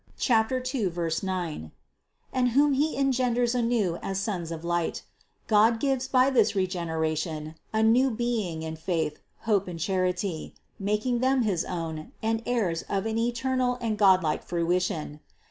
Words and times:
2,9), 0.17 1.71
and 2.33 2.49
whom 2.49 2.73
He 2.73 2.97
engenders 2.97 3.53
anew 3.53 3.99
as 4.01 4.19
sons 4.19 4.51
of 4.51 4.63
light, 4.65 5.03
God 5.45 5.79
gives 5.79 6.07
by 6.07 6.31
this 6.31 6.55
regeneration 6.55 7.53
a 7.71 7.83
new 7.83 8.09
being 8.09 8.63
in 8.63 8.77
faith, 8.77 9.19
hope 9.41 9.67
and 9.67 9.79
charity, 9.79 10.55
making 10.79 11.19
them 11.19 11.43
his 11.43 11.63
own 11.63 12.11
and 12.23 12.41
heirs 12.47 12.81
of 12.89 13.05
an 13.05 13.19
eternal 13.19 13.77
and 13.79 13.95
godlike 13.95 14.41
fruition. 14.43 15.19